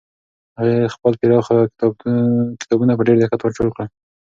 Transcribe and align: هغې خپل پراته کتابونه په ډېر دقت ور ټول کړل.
هغې 0.57 0.77
خپل 0.95 1.13
پراته 1.21 1.57
کتابونه 2.61 2.93
په 2.95 3.03
ډېر 3.07 3.17
دقت 3.21 3.39
ور 3.41 3.51
ټول 3.57 3.69
کړل. 3.75 3.87